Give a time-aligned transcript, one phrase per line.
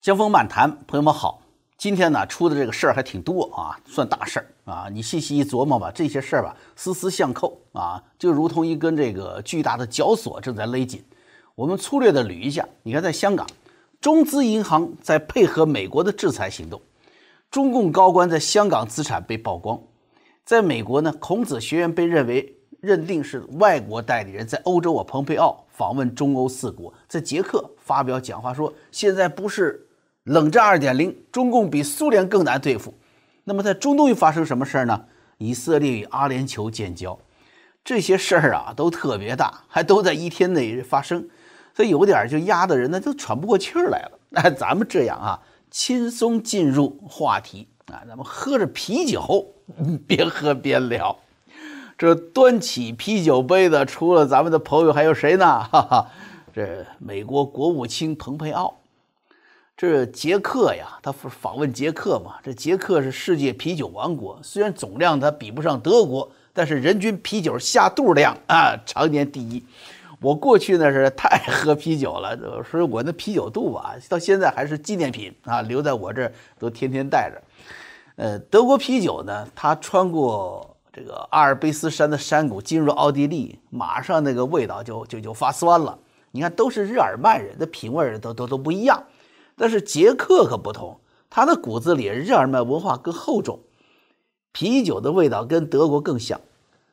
[0.00, 1.42] 江峰漫谈，朋友们好。
[1.76, 4.88] 今天呢，出的这个事儿还挺多啊，算大事儿啊。
[4.88, 11.04] 你细细一琢磨吧，这些事儿吧，丝丝相扣啊，就如同一根这个巨大的绞索正在勒紧。
[11.56, 13.44] 我们粗略的捋一下，你看，在香港，
[14.00, 16.80] 中资银行在配合美国的制裁行动，
[17.50, 19.80] 中共高官在香港资产被曝光。
[20.44, 29.84] 在美国呢，孔子学院被认为认定是外国代理人，在欧洲啊，蓬佩奥访问中欧四国，在捷克发表讲话说，现在不是。
[30.28, 32.94] 冷战二点零，中共比苏联更难对付。
[33.44, 35.06] 那么在中东又发生什么事儿呢？
[35.38, 37.18] 以色列与阿联酋建交，
[37.82, 41.28] 这些事儿啊都特别大，还都在一天内发生，
[41.74, 44.18] 所以有点就压的人呢都喘不过气儿来了。
[44.28, 45.40] 那咱们这样啊，
[45.70, 49.46] 轻松进入话题啊，咱们喝着啤酒，
[50.06, 51.16] 边喝边聊。
[51.96, 55.46] 这端起啤酒杯的，除了咱们的朋友，还有谁呢？
[55.64, 56.06] 哈哈，
[56.52, 58.80] 这美国国务卿蓬佩奥。
[59.78, 62.34] 这捷克呀，他访问捷克嘛？
[62.42, 69.64] 这捷克是世界啤酒王国，虽然总量它比不上德国，但是人均啤酒下肚量啊，常年第一。
[70.20, 72.36] 我过去呢是太爱喝啤酒了，
[72.68, 77.40] 所以我那啤酒肚啊，到现在还是纪念品啊，留在我这儿都天天带着。
[78.16, 85.96] 呃，德国啤酒呢，它穿过这个阿尔卑斯山的山谷，进入奥地利，马上那个味道就就就发酸了。
[86.32, 89.00] 你看，都是日耳曼人的品味都都都不一样。
[89.58, 93.58] 但是捷克可不同，他的骨子里日耳曼文化更厚重，
[94.52, 96.40] 啤酒的味道跟德国更像。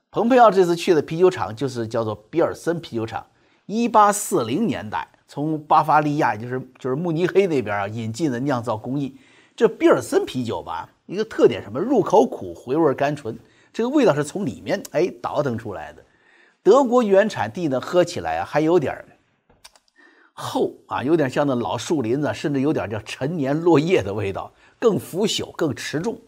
[0.09, 3.25] 蓬佩奥这次去的啤酒厂就是叫做比尔森啤酒厂，
[3.67, 9.15] 一八四零年代从巴伐利亚，就是就是慕尼黑那边啊引进的酿造工艺。
[9.55, 11.79] 这比尔森啤酒吧，一个特点什么？
[11.79, 13.37] 入口苦，回味甘醇，
[13.71, 16.03] 这个味道是从里面哎倒腾出来的。
[16.63, 19.05] 德国原产地呢，喝起来啊还有点儿。
[20.37, 26.19] 厚啊，有点像那老树林子，甚至有点叫陈年落叶的味道，更腐朽、更持重。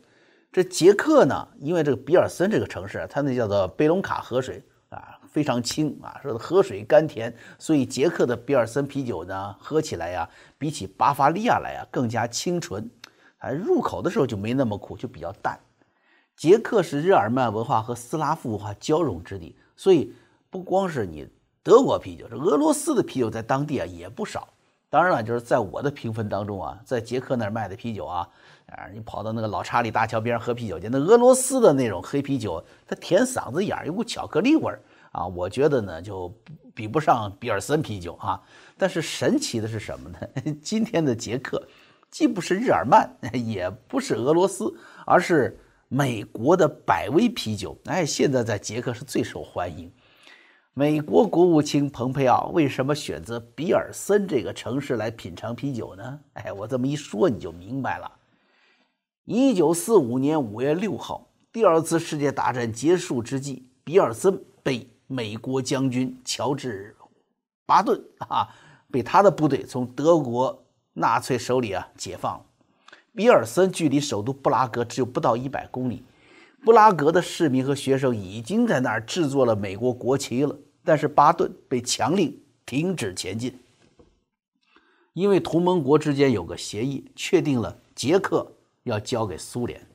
[0.50, 10.28] 这捷克呢，因为这个比尔森这个城市，它那叫做贝隆卡河水啊，非常清啊，说的河水甘甜，所以捷克的比尔森啤酒呢，喝起来呀，
[10.58, 12.90] 比起巴伐利亚来啊，更加清纯，
[13.40, 15.60] 啊，入口的时候就没那么苦，就比较淡。
[16.38, 20.14] 捷克是日耳曼文化和斯拉夫文化交融之地，所以
[20.50, 21.28] 不光是你。
[21.68, 24.48] 德国啤酒，这俄罗斯的啤酒在当地啊也不少。
[24.90, 28.26] 当然了，就是在我的评分当中啊，在捷克那儿卖的啤酒啊，
[28.68, 36.34] 啊，你跑到那个老查理大桥边上喝啤酒去，那俄罗斯的那种黑啤酒，它甜嗓子眼儿，有股巧克力味儿啊，我觉得呢就
[36.74, 38.42] 比不上比尔森啤酒啊。
[38.78, 40.18] 但是神奇的是什么呢？
[40.64, 41.62] 今天的捷克
[42.10, 43.14] 既不是日耳曼，
[43.46, 44.74] 也不是俄罗斯，
[45.06, 47.78] 而是美国的百威啤酒。
[47.88, 49.92] 哎，现在在捷克是最受欢迎。
[50.80, 56.20] 美国国务卿蓬佩奥为什么选择比尔森这个城市来品尝啤酒呢？
[56.34, 58.12] 哎，我这么一说你就明白了。
[59.26, 66.96] 一九四五年五月六号，第二次世界大战结束之际，比尔森被美国将军乔治·
[67.66, 68.48] 巴顿啊，
[68.92, 70.64] 被他的部队从德国
[70.94, 72.40] 纳粹手里啊解放。
[73.16, 76.04] 比尔森距离首都布拉格只有不到一百公里，
[76.64, 80.56] 布拉格的市民和学生已经在那儿制作了美国国旗了。
[80.88, 83.54] 但是巴顿被强令停止前进，
[85.12, 88.50] 因为同盟国之间有个协议，确定了捷克
[88.84, 89.86] 要交给苏联。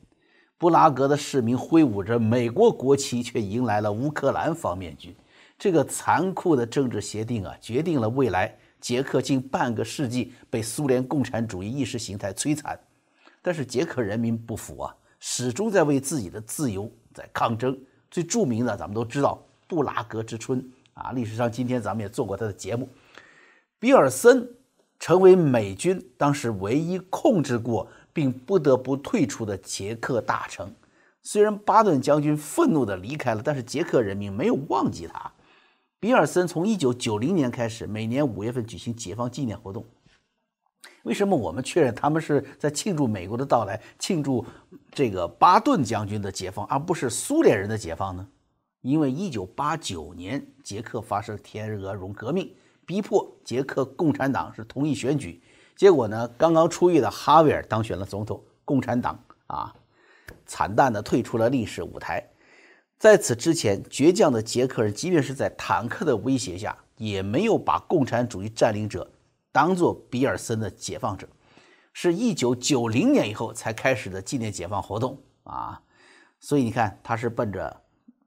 [0.59, 5.17] 布拉格的市民挥舞着美国国旗，却迎来了乌克兰方面军。
[5.59, 12.79] 这个残酷的政治协定啊，决定了未来捷克近半个世纪被苏联共产主义意识形态摧残。
[13.41, 17.81] 但是捷克人民不服啊，始终在为自己的自由在抗争。
[18.11, 20.63] 最著名的，咱们都知道布拉格之春。
[20.95, 22.89] 啊，历史上今天咱们也做过他的节目。
[23.79, 24.49] 比尔森
[24.99, 30.73] 成为美军当时唯一控制过并不得不退出的捷克大城。
[31.23, 35.33] 虽然巴顿将军愤怒地离开了，但是捷克人民没有忘记他。
[35.99, 39.87] 比尔森从1990年开始，每年五月份举行解放纪念活动。
[41.05, 44.45] 为什么我们确认他们是在庆祝美国的到来，庆祝
[44.91, 48.27] 这个巴顿将军的解放，而不是苏联人的解放呢？
[48.83, 52.53] 因为一九八九年捷克发生天鹅绒革命，
[52.85, 55.41] 逼迫捷克共产党是同意选举，
[55.77, 59.73] 结果呢，刚刚出狱的哈维尔当选了总统，共产党啊，
[60.47, 62.29] 惨淡的退出了历史舞台。
[62.99, 69.09] 在此之前，倔强的捷克人即便是在坦克的威胁下，也没有把共产主义占领者
[69.53, 71.29] 当做比尔森的解放者，
[71.93, 75.81] 是一九九零年以后才开始的纪念解放活动啊，
[76.41, 77.81] 所以你看，他是奔着。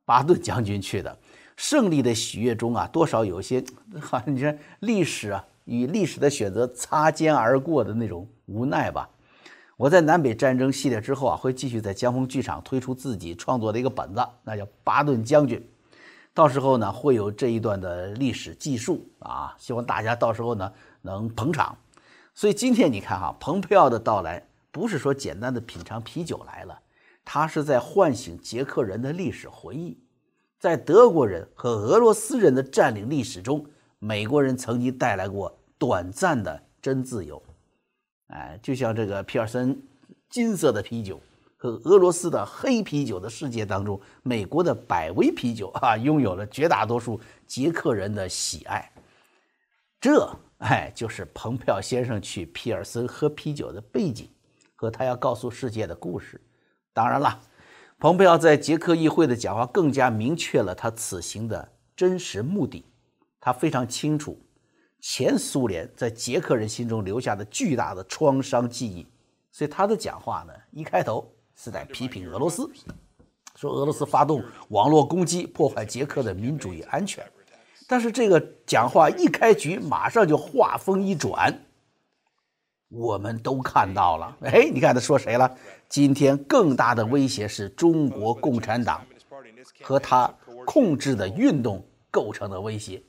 [0.05, 1.17] 巴顿将军去的
[1.57, 3.63] 胜利的喜悦中啊，多少有些，
[3.99, 9.09] 好像你说历史啊与历史的选择擦肩而过的那种无奈吧。
[9.77, 15.59] 我在南北战争系列之后啊，会继续在江峰剧场推出自己创作的一个本子，那叫《巴顿将军》。
[16.33, 20.71] 到时候呢，会有这一段的历史记述啊，希望大家到时候呢
[21.01, 21.77] 能捧场。
[22.33, 26.77] 所以今天你看哈，蓬佩奥的到来不是说简单的品尝啤酒来了，
[27.25, 29.97] 他是在唤醒捷克人的历史回忆。
[30.59, 33.65] 在德国人和俄罗斯人的占领历史中，
[33.99, 37.41] 美国人曾经带来过短暂的真自由。
[38.27, 39.79] 哎，就像这个皮尔森
[40.29, 41.19] 金色的啤酒
[41.57, 48.91] 和俄罗斯的黑啤酒的世界当中，美国的百威啤酒啊，拥有了绝大多数捷克人的喜爱。
[49.99, 50.27] 这，
[50.59, 54.27] 哎，就是蓬佩奥先生去皮尔森喝啤酒的背景
[54.73, 56.41] 和他要告诉世界的故事。
[56.95, 57.41] 当然了，
[57.99, 62.85] 蓬佩奥在捷克议会的讲话更加明确了他此行的真实目的。
[63.41, 64.39] 他非常清楚。
[65.01, 69.05] 前苏联在捷克人心中留下的巨大的创伤记忆，
[69.51, 72.71] 所以他的讲话呢，一开头是在批评俄罗斯，
[73.57, 77.21] 说俄罗斯发动网络攻击，破坏捷克的民主与安全。
[77.89, 81.53] 但是这个讲话一开局，马上就话锋一转，
[82.95, 85.53] 我们都看到了，哎，你看他说谁了？
[85.89, 89.05] 今天更大的威胁是中国共产党
[89.81, 90.33] 和他
[90.65, 93.03] 控制的运动构成的威胁。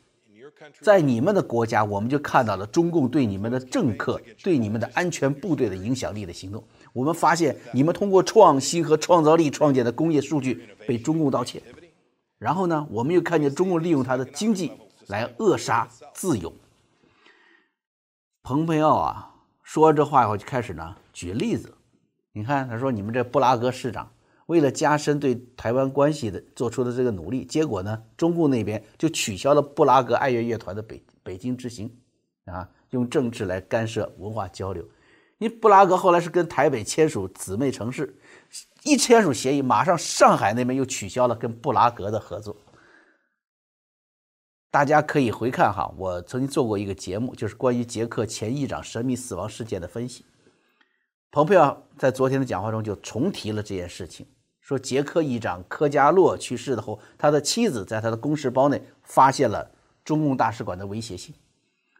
[0.80, 6.62] 在你们的国家，我们就看到了中共对你们的政客、对你们的安全部队的影响力的行动。
[6.92, 11.62] 我们发现，你们通过创新和创造力创建的工业数据被中共盗窃。
[12.38, 14.72] 然后呢，我们又看见中共利用他的经济
[15.06, 16.52] 来扼杀自由。
[18.42, 19.34] 蓬佩奥啊，
[19.66, 21.74] 说完这话以后，就开始呢举例子。
[22.30, 24.08] 你看，他说你们这布拉格市长。
[24.46, 31.92] 为了加深对台湾关系的做出的这个努力，结果呢，中共那边就取消了布拉格爱乐乐团的北北京之行，
[32.44, 34.88] 啊，用政治来干涉文化交流。
[35.38, 38.16] 你布拉格后来是跟台北签署姊妹城市，
[38.84, 42.56] 一签署协议，马上上海那边又取消了跟布拉格的合作。
[44.76, 50.22] 大家可以回看哈，我曾经做过一个节目，就是关于捷克前议长神秘死亡事件的分析。
[51.30, 54.26] 蓬佩奥在昨天的讲话中就重提了这件事情。
[54.60, 59.70] 说捷克议长科加洛去世的后，他的妻子在他的公事包内发现了
[60.04, 61.34] 中共大使馆的威胁信，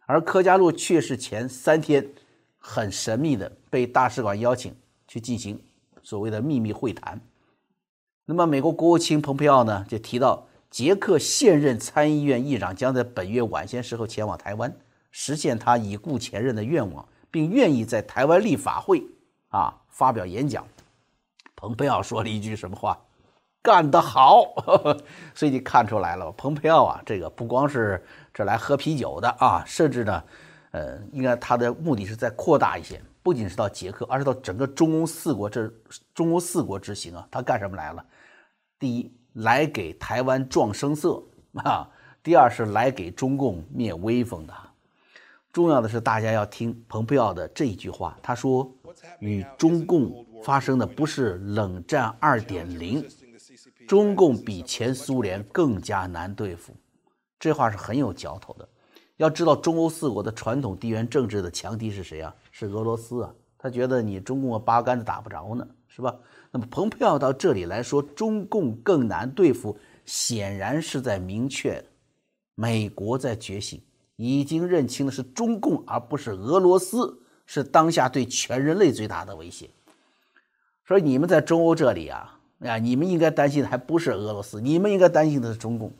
[0.05, 2.07] 而科加洛去世前三天，
[2.59, 4.75] 很神秘的被大使馆邀请
[5.07, 5.59] 去进行
[6.03, 7.19] 所谓的秘密会谈。
[8.25, 14.75] 那么，美国国务卿蓬佩奥呢，就提到捷克现任参议院议长将在本月晚些时候前往台湾，
[15.11, 19.03] 实现他已故前任的愿望，并愿意在台湾立法会
[19.49, 20.67] 啊发表演讲。
[21.55, 22.99] 蓬佩奥说了一句什么话？
[23.63, 24.45] 干得好！
[25.35, 28.01] 所以你看出来了，蓬佩奥啊，这个不光是
[28.33, 30.23] 这来喝啤酒的啊，甚至呢，
[30.71, 35.69] 呃，应该他的目的是在扩大一些，不仅是到捷克，而是到整个中欧四国这
[36.13, 37.27] 中欧四国之行啊。
[37.29, 38.05] 他干什么来了？
[38.79, 41.21] 第一，来给台湾壮声色
[41.63, 41.89] 啊；
[42.21, 44.53] 第二是来给中共灭威风的。
[45.51, 48.71] 重要的是，大家要听蓬佩奥的这一句话，他说
[49.19, 53.03] ：“与中共。”发生的不是冷战二点零，
[53.87, 56.75] 中共比前苏联更加难对付，
[57.39, 58.69] 这话是很有嚼头的。
[59.15, 62.33] 要知道，中欧四国的传统地缘政治的强敌是谁啊？
[62.51, 63.33] 是俄罗斯啊！
[63.57, 65.67] 他觉得你中共八竿子打不着呢，
[65.97, 66.15] 是吧？
[66.51, 69.75] 那么，蓬佩奥到这里来说，中共更难对付，
[70.05, 71.83] 显然是在明确，
[72.53, 73.81] 美国在觉醒，
[74.15, 79.67] 已经认清的是中共，而不是俄罗斯，是当下对全人类最大的威胁。
[80.87, 85.91] 所以你们在中欧这里啊，啊，你们应该担心的还不是俄罗斯，你们应该担心的是中共。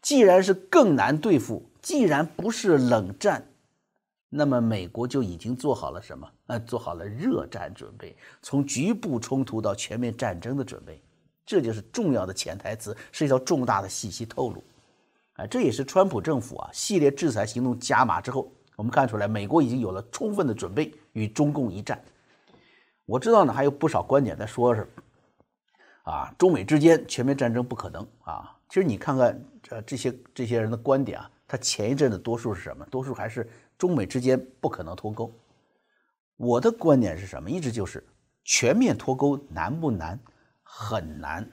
[0.00, 3.46] 既然是更难对付，既然不是冷战，
[4.36, 6.30] 那么美国就已经做好了什么？
[6.48, 11.02] 呃，做好了热战准备，从局部冲突到全面战争的准备，
[11.46, 14.62] 这就是重要的潜台词，是一条重大的信息透露。
[15.36, 22.00] 啊，这也是川普政府啊系列制裁行动加码之后，我们看出来，美国已经有了充分的准备与中共一战。
[23.04, 24.88] 我知道呢，还有不少观点在说是，
[26.04, 28.52] 啊，中美之间全面战争不可能啊。
[28.68, 32.84] 其实你看看这这些这些人的观点啊，他前一阵的多数是什么？
[32.86, 35.32] 多数还是中美之间不可能脱钩。
[36.36, 37.50] 我的观点是什么？
[37.50, 38.06] 一直就是
[38.44, 40.18] 全面脱钩难不难？
[40.62, 41.50] 很难，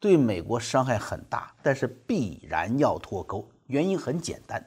[0.00, 3.48] 对美国伤害很大，但是必然要脱钩。
[3.66, 4.64] 原因很简单，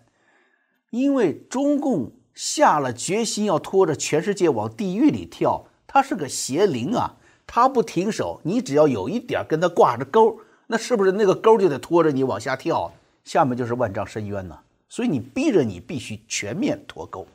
[0.89, 5.65] 因为中共下了决心要拖着全世界往地狱里跳。
[5.88, 7.15] 他是个邪灵啊！
[7.48, 12.94] 他不停手，你只要有一点跟他挂着钩，那是不是那个钩就得拖着你往下跳？
[13.24, 14.60] 下面就是万丈深渊呢？
[14.89, 17.25] 所以你逼着你必须全面脱钩。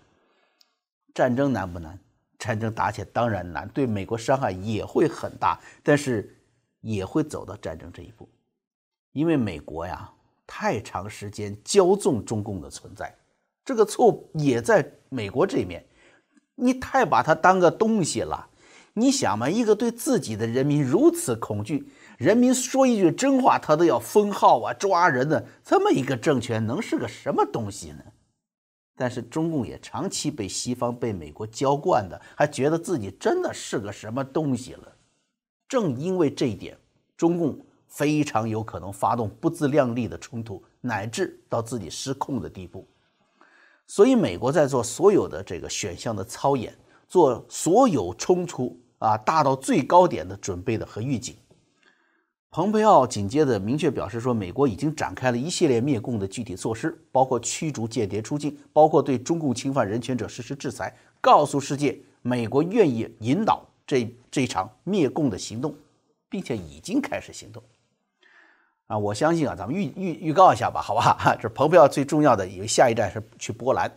[1.15, 1.99] 战争难不难？
[2.37, 6.37] 战争打起来当然难，对美国伤害也会很大，但是
[6.83, 8.29] 也会走到战争这一步，
[9.13, 10.13] 因为美国呀
[10.47, 13.15] 太长时间骄纵中共的存在，
[13.65, 15.83] 这个错也在美国这面，
[16.55, 18.51] 你太把它当个东西了。
[18.93, 28.05] 你想嘛，一个对自己的人民如此恐惧，人民说一句真话他都要封号啊抓人的这么一个政权，能是个什么东西呢？
[28.97, 34.93] 但是中共也长期被西方、被美国浇灌的，还觉得自己真的是个什么东西了。
[35.69, 36.79] 正因为这一点，
[37.17, 42.87] 中共非常有可能发动不自量力的冲突，乃至到自己失控的地步。
[43.87, 46.73] 所以，美国在做所有的这个选项的操演，
[47.09, 51.37] 做所有冲突啊大到最高点的准备的和预警。
[52.55, 65.75] 蓬佩奥紧接着明确表示说，美国已经展开了一系列灭共的具体措施，包括驱逐间谍出境，包括对中共侵犯人权者实施制裁，告诉世界，美国愿意引导这这场灭共的行动，
[66.29, 67.61] 并且已经开始行动。
[68.87, 71.35] 啊，我相信啊，咱们预预预告一下吧，好吧？
[71.43, 73.91] 这蓬佩奥最重要的有下一站是去波兰，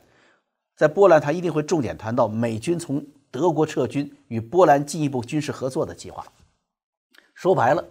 [0.75, 6.25] 在波兰他一定会重点谈到美军从德国撤军与波兰进一步军事合作的计划。
[7.35, 7.85] 说白了。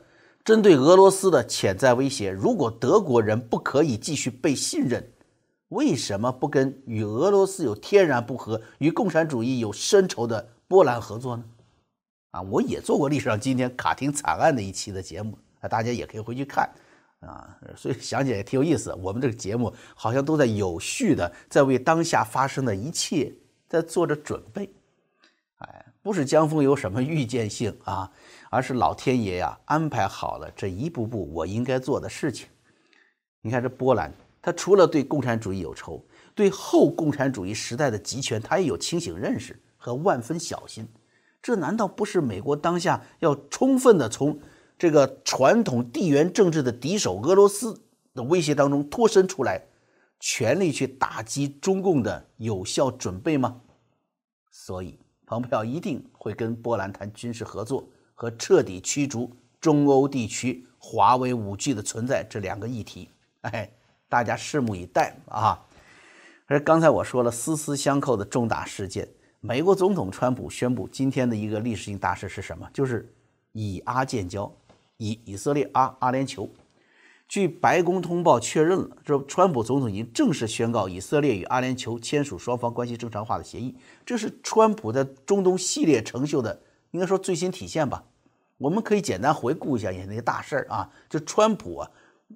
[0.47, 5.05] 针对俄罗斯的潜在威胁，如果德国人不可以继续被信任，
[5.71, 11.45] 为什么不跟与俄罗斯有天然不和、与共产主义有深仇的波兰合作呢？
[12.31, 16.71] 啊，我也做过历史上今天卡廷惨案的一期的节目，啊，大家也可以回去看，
[17.19, 18.95] 啊，所以想起来也挺有意思。
[19.03, 23.35] 我们这个节目好像都在有序的在为当下发生的一切
[23.69, 24.71] 在做着准备，
[25.59, 28.11] 哎，不是江峰有什么预见性啊。
[28.49, 32.49] 而是老天爷呀安排好了这一步步我应该做的事情。
[33.43, 36.03] 你看这波兰，他除了对共产主义有仇，
[36.35, 40.87] 对后共产主义时代的集权，他也有清醒认识和万分小心。
[41.43, 44.39] 这难道不是美国当下要充分的从
[44.79, 47.83] 这个传统地缘政治的敌手俄罗斯
[48.15, 49.61] 的威胁当中脱身出来，
[50.21, 53.61] 全力去打击中共的有效准备吗？
[54.51, 57.87] 所以，蓬佩奥一定会跟波兰谈军事合作。
[58.19, 59.31] 和彻底驱逐
[59.61, 63.11] 中欧地区华为五 G 的存在这两个议题，
[63.43, 63.71] 哎，
[64.09, 65.63] 大家拭目以待啊！
[66.47, 69.07] 而刚才我说了丝丝相扣的重大事件，
[69.43, 72.67] 美国总统川普宣布今天的一个历史性大事是什么？
[72.73, 73.07] 就是
[73.53, 74.51] 以阿建交，
[74.97, 76.49] 以以色列阿阿联酋。
[77.29, 86.63] 据白宫通报确认了，这川普总统已经正式宣告以色列与阿联酋签署双方关系正常化的协议，这是川普在中东系列成就的。
[86.93, 88.05] 应该说最新体现吧，
[88.59, 90.91] 我们可以简单回顾一下也那些大事儿啊。
[91.11, 91.91] 就川普啊，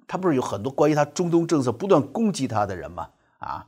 [0.05, 3.09] 他不是有很多关于他中东政策不断攻击他的人吗？
[3.39, 3.65] 啊，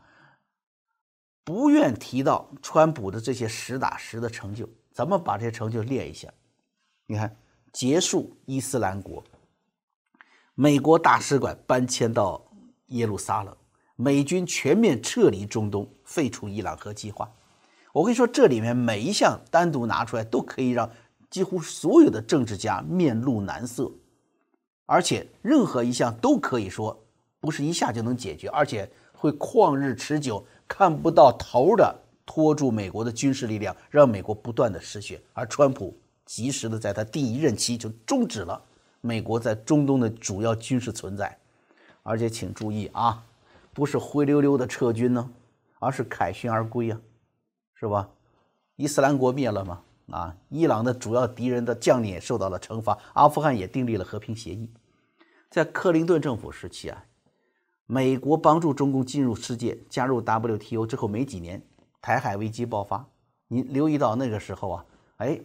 [1.45, 6.27] 不愿提到川普的这些实打实的成就，咱们把这些成就列一下。
[7.07, 7.35] 你看，
[7.71, 9.23] 结束伊斯兰国，
[10.55, 12.39] 美国大使馆搬迁到
[12.89, 13.55] 耶路撒冷，
[13.95, 17.31] 美军全面撤离中东，废除伊朗核计划。
[17.91, 20.87] 我跟你说，这里面每一项单独拿出来，都可以让
[21.31, 23.91] 几乎所有的政治家面露难色，
[24.85, 27.03] 而且任何一项都可以说
[27.39, 35.19] 不是一下就能解决，而且会旷日持久、看不到头的拖住美国的军事力量，让美国不断的失血。
[35.33, 38.63] 而川普及时的在他第一任期就终止了
[39.05, 41.37] 美国在中东的主要军事存在，
[42.03, 43.21] 而且请注意啊，
[43.73, 45.29] 不是灰溜溜的撤军呢，
[45.79, 46.97] 而是凯旋而归呀。
[47.73, 48.09] 是吧？
[48.77, 49.81] 伊斯兰国灭了吗？
[50.09, 54.69] 啊，伊朗的主要敌人的将领也受到了惩罚，阿富汗也订立了和平协议。
[55.49, 57.03] 在克林顿政府时期啊，
[57.85, 61.61] 美国帮助中共进入世界，加入 WTO 之后没几年，
[62.01, 63.05] 台海危机爆发。
[63.49, 64.85] 你留意到那个时候啊，
[65.17, 65.41] 哎，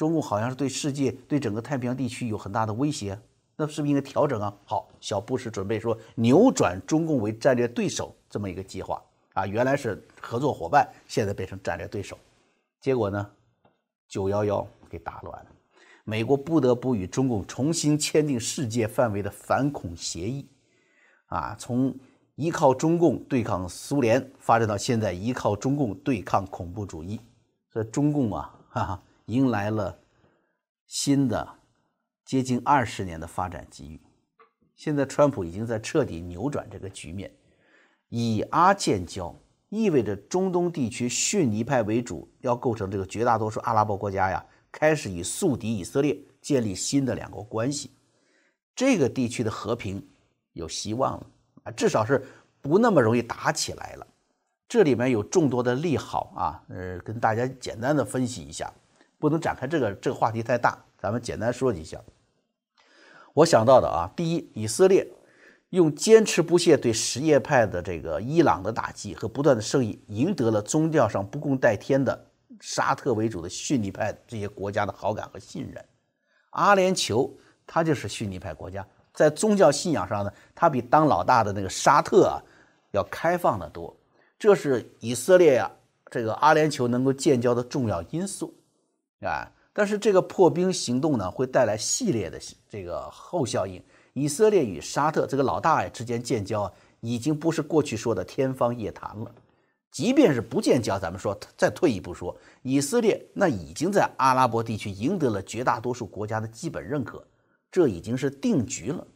[0.00, 3.20] 中共好像是对世界、对整个太平洋地区有很大的威胁，
[3.54, 4.50] 那是不是应该调整啊？
[4.64, 8.98] 好，小布什准备说扭转中共为战略对手这么一个计划。
[9.34, 12.16] 啊，原来是合作伙伴，现在变成战略对手，
[12.80, 13.30] 结果呢，
[14.08, 15.50] 九幺幺给打乱了，
[16.04, 20.48] 美国不得不与中共重新签订世界范围的反恐协议，
[21.26, 21.94] 啊，从
[22.36, 27.20] 依靠中共对抗苏联，发展到现在依靠中共对抗恐怖主义，
[27.70, 29.96] 这中共啊，哈哈，迎来了
[30.86, 31.48] 新的
[32.24, 34.00] 接近二十年的发展机遇，
[34.74, 37.32] 现在川普已经在彻底扭转这个局面。
[38.08, 39.32] 以阿建交
[39.68, 47.92] 意味着中东地区逊尼派为主，要构成这个绝大多数阿拉伯国家呀，开始以宿敌以色列建立新的两国关系，
[48.74, 50.04] 这个地区的和平
[50.54, 51.26] 有希望了
[51.62, 52.26] 啊，至少是
[52.60, 54.06] 不那么容易打起来了。
[54.68, 58.72] 这里面有众多的利好啊，呃，跟大家简单的分析一下，
[59.20, 62.00] 不能展开这个这个话题太大，咱们简单说几下。
[63.34, 65.06] 我想到的啊，第一，以色列
[65.68, 72.26] 用坚持不懈对什叶派的这个伊朗的打击和不断的胜利，赢得了宗教上不共戴天的
[72.60, 75.84] 沙特为主的逊尼派这些国家的好感和信任。
[76.50, 77.30] 阿联酋
[77.66, 78.84] 它就是逊尼派国家，
[79.14, 82.42] 在宗教信仰上呢，它比当老大的那个沙特啊
[82.90, 83.96] 要开放的多。
[84.36, 85.70] 这是以色列呀，
[86.10, 88.52] 这个阿联酋能够建交的重要因素，
[89.20, 93.82] 啊，但是这个破冰行动呢，会带来系列的这个后效应。
[94.12, 99.32] 以色列与沙特这个老大爷之间建交，已经不是过去说的天方夜谭了。
[99.90, 107.24] 即便是不建交，咱们说再退一步说，以色列那已经在阿拉伯地区赢得了绝大多数国家的基本认可，
[107.70, 109.06] 这已经是定局了。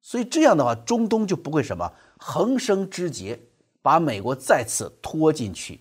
[0.00, 3.40] 所以这样的话，中东就不会什么横生枝节。
[3.82, 5.78] 把美国再次拖进去。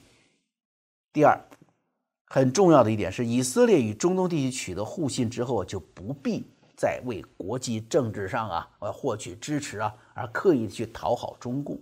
[1.13, 1.41] 第二，
[2.33, 6.43] 很重要的一点是，以色列与中东地区取得互信之后，就不必
[6.75, 11.79] 再为国际政治上啊，要获取支持啊，而刻意去讨好中共。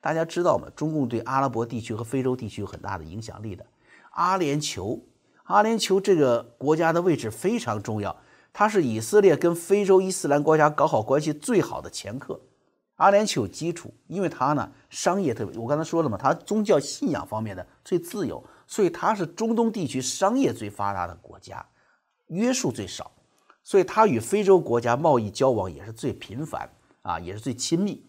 [0.00, 0.68] 大家知道吗？
[0.76, 3.66] 中共对阿拉伯地区和非洲地区有很大的影响力的。
[4.12, 5.00] 阿联酋，
[5.42, 8.16] 阿联酋这个国家的位置非常重要，
[8.52, 12.40] 它是以色列跟非洲伊斯兰国家搞好关系最好的前客。
[13.00, 21.64] 阿联酋有基础，因为它呢商业特别，我刚才说了嘛，它宗教信仰方面的最自由，所以它是中东地区商业最发达的国家，
[22.26, 23.10] 约束最少，
[23.62, 28.04] 所以它与非洲国家贸易交往也是最频繁啊，也是最亲密。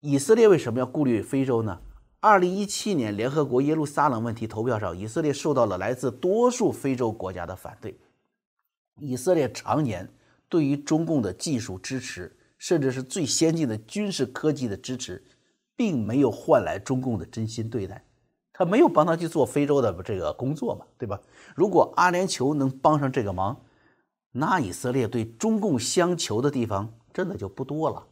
[0.00, 1.80] 以色列为什么要顾虑非洲呢？
[2.18, 7.96] 二零一七年联合国耶路撒冷问题投票上，以色列受到了来自多数非洲国家的反对。
[8.96, 10.12] 以色列常年
[10.48, 12.36] 对于中共的技术支持。
[12.60, 15.24] 甚至是最先进的军事科技的支持，
[15.74, 18.04] 并没有换来中共的真心对待，
[18.52, 21.18] 他没有帮他去做非洲的这个工作嘛，对吧？
[21.56, 23.58] 如果阿联酋能帮上这个忙，
[24.30, 28.06] 那以色列对中共相求的地方真的就不多了。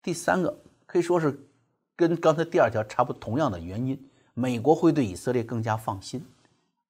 [0.00, 1.44] 第三个可以说是
[1.96, 4.00] 跟刚才第二条差不同样的原因，
[4.32, 6.24] 美国会对以色列更加放心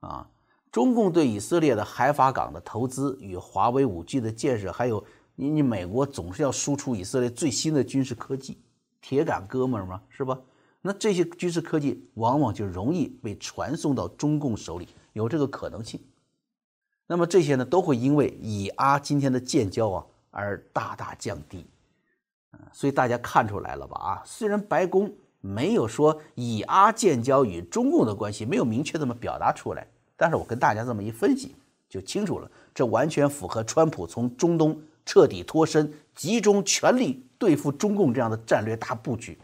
[0.01, 0.29] 啊。
[0.71, 5.03] 中共对以色列的海法港的投资与华为五 G 的建设，还有。
[5.37, 8.59] 你你美国总是要输出以色列最新的军事科技，
[9.01, 10.39] 铁杆哥们儿嘛，是吧？
[10.81, 16.01] 那这些军事科技往往就容易被传送到中共手里，有这个可能性。
[17.07, 21.67] 那么这些呢，都会因为以阿今天的建交啊而大大降低。
[22.73, 23.97] 所以大家看出来了吧？
[24.01, 31.57] 啊，虽然白宫没有说以阿建交与中共的关系没有明确这么表达出来，但是我跟大家这么一分析
[31.89, 34.81] 就清楚了，这完全符合川普从中东。
[35.05, 39.39] 彻底脱身，集中全力对付中共这样的战略大布局，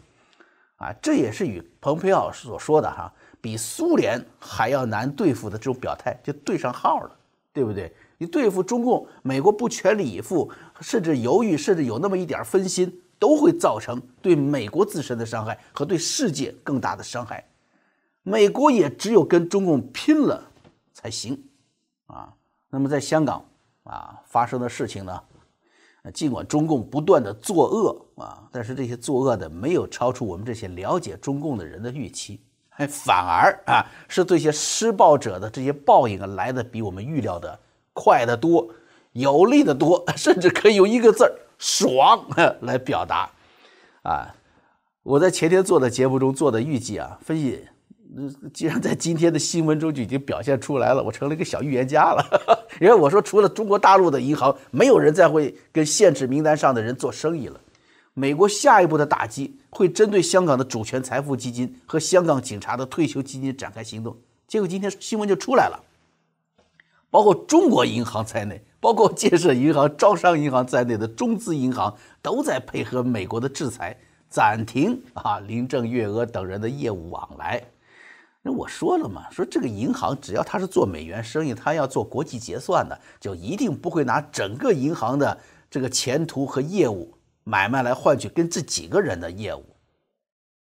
[0.77, 7.15] 啊，这也是与蓬佩奥所说的哈，比苏联还要难对付的这种表态就对上号了，
[7.53, 7.93] 对不对？
[8.17, 17.43] 你对付中共，美国不全力以赴，甚至犹豫，甚至有那么一点分心，都会造成对美国自身的伤害和对世界更大的伤害。
[18.23, 20.43] 美国也只有跟中共拼了
[20.93, 21.43] 才行，
[22.05, 22.31] 啊，
[22.69, 23.43] 那么在香港
[23.83, 25.19] 啊发生的事情呢？
[26.09, 37.59] 尽管中共不断的作恶啊，但是这些作恶的没有超出我们这些了解中共的人的预期，还反而啊是这些施暴者的这些报应啊来的比我们预料的
[37.93, 38.67] 快得多，
[39.11, 42.25] 有力的多，甚至可以用一个字儿“爽”
[42.61, 43.29] 来表达。
[44.01, 44.35] 啊，
[45.03, 47.67] 我在前天做的节目中做的预计啊，分析。
[48.53, 52.23] 既然在今天的新闻中就已经表现出来了，我成了一个小预言家了。
[52.81, 57.59] 因为我说，除了中国大陆的银行，没有人再会跟限制名单上的人做生意了。
[58.13, 64.17] 美国下一步的打击会针对香港的主权财富基金和香港警察的退休基金展开行动。
[64.45, 65.81] 结果今天新闻就出来了，
[67.09, 73.95] 包括中国银行在内，包括建设银行、招商银行在内的中资银行都在配合美国的制裁，
[74.29, 77.63] 暂停啊林郑月娥等人的业务往来。
[78.43, 85.37] 那我说了嘛，说这个银行只要他是做美元生意，他要做国际结算的，就一定不会拿整个银行的
[85.69, 89.63] 这个前途和业务买卖来换取跟这几个人的业务。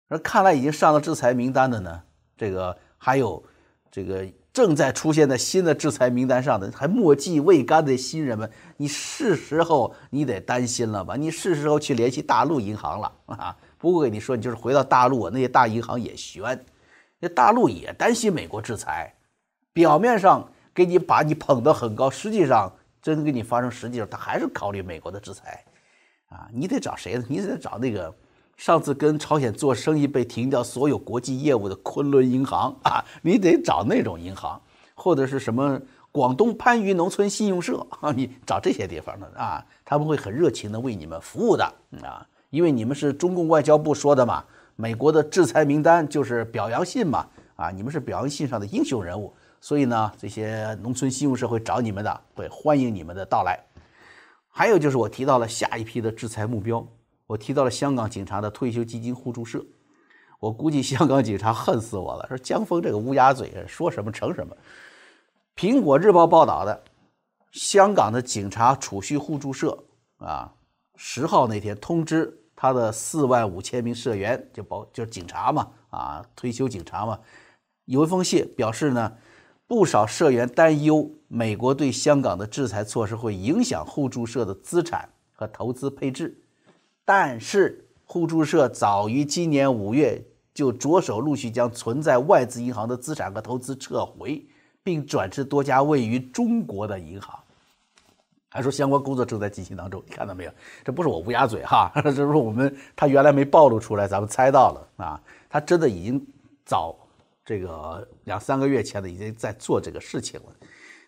[0.08, 2.02] 而看来已经上了制裁名单的呢，
[2.38, 3.44] 这个还有
[3.92, 11.18] 这个正在出现在新的制裁名单上的还墨迹未干的新人们，你是时候你得担心了吧？
[11.18, 13.58] 你是时候去联系大陆银行了啊！
[13.78, 16.66] 不过跟你说，你就是回到大陆，那些大银行也悬。
[17.20, 19.14] 那大陆也担心美国制裁，
[19.74, 25.64] 表面上给你把你捧得很高，实际上真跟你发生实际上，他还是考虑美国的制裁，
[26.30, 27.26] 啊，你得找谁呢？
[27.28, 28.14] 你得找那个
[28.58, 34.62] 上次跟朝鲜做生意被停掉所有国际业务的昆仑银行啊，你得找那种银行，
[34.94, 35.80] 或者是什么
[36.12, 41.66] 广东番禺农村信用社啊，你找这些地方的啊，他们会很热情的为你们服务的
[42.02, 44.44] 啊，因为你们是中共外交部说的嘛，
[44.76, 53.60] 美国的制裁名单就是表扬信嘛，啊，你们是表扬信上的英雄人物，所以呢，这些农村信用社会找你们的，会欢迎你们的到来。
[54.50, 56.86] 还有就是我提到了下一批的制裁目标。
[57.28, 59.66] 我提到了香港警察的退休基金互助社，
[60.40, 64.56] 我估计香港警察恨死我了，说江峰这个乌鸦嘴，说什么成什么。
[65.56, 66.84] 苹果日报报道的，
[67.52, 69.86] 香港的警察储蓄互助社
[70.18, 70.54] 啊，
[70.98, 77.20] 十号那天通知他的四万五千名社员，就保就是警察嘛，啊，退休警察嘛，
[77.86, 79.14] 有一封信表示呢，
[79.68, 86.42] 不少社员担忧美国对香港的制裁措施会影响互助社的资产和投资配置。
[87.04, 94.44] 但是互助社早于今年五月就着手陆续将存在外资银行的资产和投资撤回，
[94.82, 97.38] 并转至多家位于中国的银行。
[98.56, 100.52] 还说相关工作正在进行当中，你看到没有？
[100.84, 105.22] 这不是我乌鸦嘴哈， 这是我们他原来没暴露出来，咱们猜到了啊。
[105.50, 106.26] 他真的已经
[106.66, 106.96] 早
[107.44, 110.46] 这个两三个月前的已经在做这个事情了。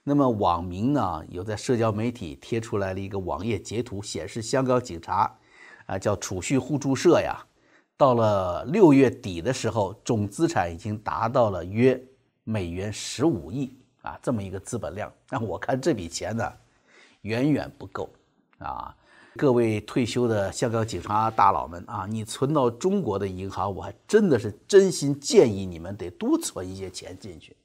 [0.04, 5.34] 那么网民呢有在社交媒体贴出来了一个网页截图，显示香港警察。
[5.86, 7.40] 啊，叫储蓄互助社呀，
[7.96, 11.98] 到了六月底的时候，总资产已经达到了约
[12.44, 15.10] 美元十五亿啊，这么一个资本量。
[15.30, 16.52] 那我看这笔钱呢，
[17.22, 18.10] 远远不够
[18.60, 18.96] 啊！
[19.36, 27.56] 各位退休的香港警察大佬们啊，你存到中国的银行，我还真的是真心建议你们得多存一些钱进去。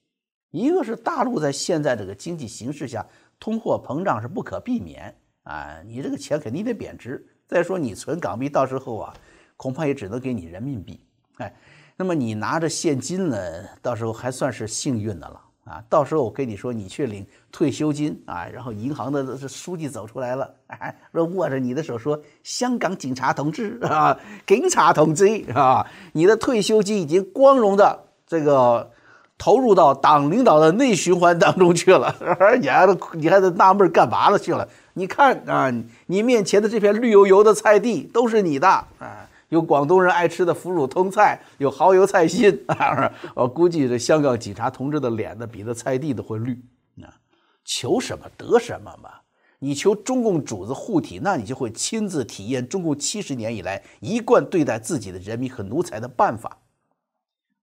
[0.51, 3.07] 一个是大陆在现在这个经济形势下，
[3.41, 7.27] 通货膨胀是不可避免啊，你这个钱肯定得贬值。
[7.47, 9.15] 再说你存港币，到时候啊，
[9.57, 11.01] 恐怕也只能给你人民币。
[11.39, 11.57] 哎，
[11.97, 13.39] 那么你拿着现金呢，
[13.81, 15.83] 到时候还算是幸运的了啊。
[15.89, 28.91] 到时候我跟你说，你去领退休金啊，然后银行的书记走出来了，哎，说握着你的手说：“香港警察同志啊，警察同志啊，你的退休金已经光荣的这个
[29.39, 32.15] 投入到党领导的内循环当中去了。
[32.61, 34.69] ”你还得你还得纳闷干嘛了去了？
[34.95, 35.73] 你看啊，
[36.07, 39.29] 你面前的这片绿油油的菜地都是你的啊！
[39.53, 43.13] 有广东人爱吃的腐乳通菜，有蚝油菜心啊！
[43.37, 46.59] 我估计这香港警察同志的脸呢，比那菜地都会绿
[47.03, 47.21] 啊！
[47.63, 49.11] 求什么得什么嘛！
[49.59, 56.57] 你求中共主子护体，那你就会亲自体验中共七十年以来一贯对待自己的人民和奴才的办法，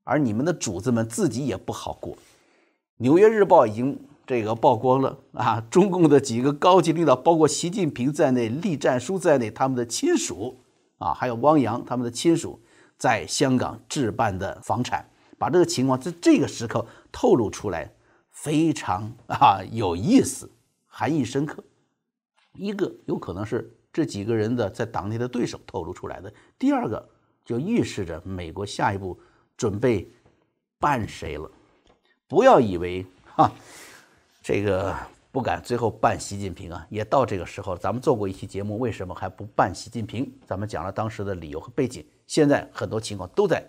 [0.03, 2.13] 而你们的主子们自己也不好过。
[2.97, 3.99] 《纽约日报》已经。
[4.27, 5.59] 这个曝光了啊！
[5.71, 10.55] 中共的几个高级领导，包括习近平在内，栗战书在内，他们的亲属
[10.99, 12.61] 啊，还有汪洋他们的亲属，
[12.95, 15.09] 在香港置办的房产，
[15.39, 17.91] 把这个情况在这个时刻透露出来，
[18.29, 20.47] 非常啊有意思，
[20.85, 21.63] 含义深刻。
[22.53, 27.09] 一个有可能是这几个人的在党内的对手透露出来的，第二个
[27.43, 29.19] 就预示着美国下一步
[29.57, 30.07] 准备
[30.79, 31.49] 办谁了。
[32.27, 33.03] 不要以为
[33.35, 33.51] 哈。
[34.41, 34.95] 这个
[35.31, 37.79] 不敢最后办习近平啊，也到这个时候了。
[37.79, 40.31] 咱们做过一期节目，为什么还不办习近平？
[40.43, 42.03] 咱们讲了当时的理由和背景。
[42.25, 43.63] 现在很多情况都在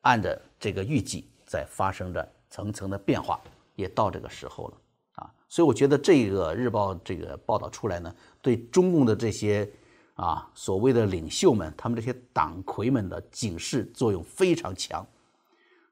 [0.00, 3.40] 按着这个预计在发生着层层的变化，
[3.76, 4.74] 也到这个时候了
[5.14, 5.32] 啊。
[5.48, 9.70] 所以我觉得这个日报这个报道出来呢，对中共的这些
[10.14, 15.06] 啊所谓的领袖们，他们这些党魁们的警示作用非常强。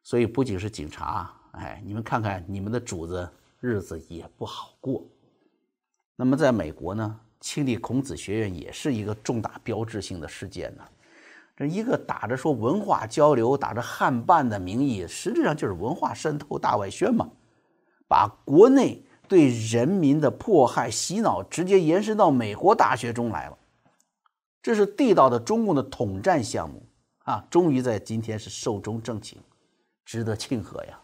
[0.02, 3.28] 所以不仅是警察，哎，你们看看你们的主子。
[3.60, 5.04] 日子也不好过。
[6.14, 10.84] 那么，在美国呢，清理孔子学院也是一个重大标志性的事件呢。
[11.56, 17.28] 这一个打着说文化交流、打着汉办的名义，实际上就是文化渗透大外宣嘛，
[18.06, 23.56] 把国内对人民的迫害、洗脑直接延伸到美国大学中来了。
[24.62, 26.82] 这是地道的中共的统战项目
[27.20, 27.46] 啊！
[27.48, 29.38] 终于在今天是寿终正寝，
[30.04, 31.00] 值得庆贺呀。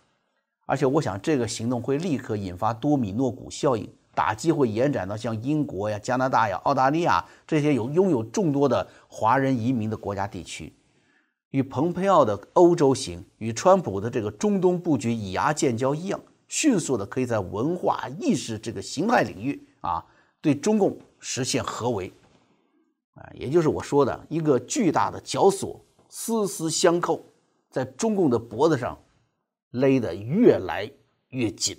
[0.64, 10.72] 而且我想，这个行动会立刻引发多米诺骨效应，打击会延展到像英国呀、加拿大呀、澳大利亚这些有拥有众多的华人移民的国家地区。
[11.50, 20.02] 与蓬佩奥的欧洲行，与川普的这个中东布局以牙建交一样，迅速的可以在文化意识这个形态领域啊，
[20.40, 22.10] 对中共实现合围。
[23.14, 27.22] 啊，也就是我说的一个巨大的绞索，丝丝相扣，
[27.70, 28.96] 在中共的脖子上。
[29.72, 30.90] 勒得越来
[31.28, 31.76] 越紧。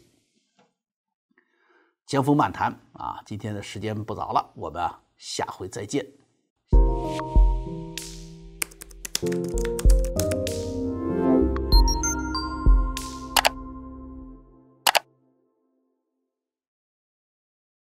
[2.06, 6.06] 江峰漫谈啊，今天的时间不早了，我们啊下回再见。